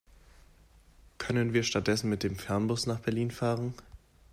[1.19, 3.75] Können wir stattdessen mit dem Fernbus nach Berlin fahren?